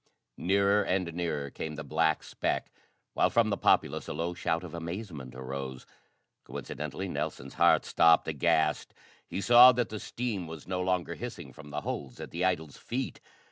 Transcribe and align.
Nearer 0.39 0.81
and 0.81 1.13
nearer 1.13 1.51
came 1.51 1.75
the 1.75 1.83
black 1.83 2.23
speck 2.23 2.71
while 3.13 3.29
from 3.29 3.51
the 3.51 3.55
populace 3.55 4.07
a 4.07 4.13
low 4.13 4.33
shout 4.33 4.63
of 4.63 4.73
amazement 4.73 5.35
arose. 5.35 5.85
Coincidently 6.43 7.07
Nelson's 7.07 7.53
heart 7.53 7.85
stopped; 7.85 8.27
aghast, 8.27 8.95
he 9.27 9.41
saw 9.41 9.71
that 9.73 9.89
the 9.89 9.99
steam 9.99 10.47
was 10.47 10.67
no 10.67 10.81
longer 10.81 11.13
hissing 11.13 11.53
from 11.53 11.69
the 11.69 11.81
holes 11.81 12.19
at 12.19 12.31
the 12.31 12.43
idol's 12.43 12.77
feet! 12.77 13.21